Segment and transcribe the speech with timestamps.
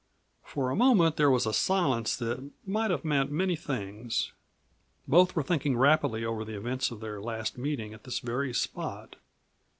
[0.43, 4.31] For a moment there was a silence that might have meant many things.
[5.07, 9.17] Both were thinking rapidly over the events of their last meeting at this very spot.